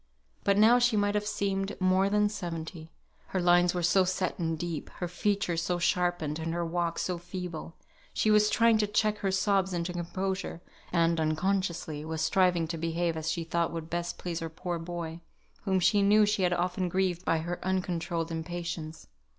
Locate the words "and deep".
4.39-4.89